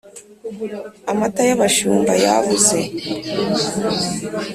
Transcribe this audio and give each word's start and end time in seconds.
“amata 1.11 1.41
y’abashumba 1.49 2.13
yabuze!” 2.25 2.77